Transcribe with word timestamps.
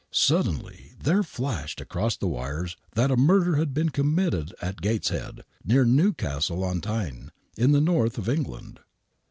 Suddenly 0.09 0.93
there 0.99 1.21
flashed 1.21 1.79
across 1.79 2.17
the 2.17 2.25
wires 2.25 2.75
that 2.95 3.11
a 3.11 3.15
murder 3.15 3.57
had 3.57 3.71
been 3.71 3.89
committed 3.89 4.51
at 4.59 4.81
Gateshead, 4.81 5.43
near 5.63 5.85
Newcastle 5.85 6.63
on 6.63 6.81
Tyne, 6.81 7.31
in 7.55 7.71
the 7.71 7.81
North 7.81 8.17
of 8.17 8.27
England. 8.27 8.79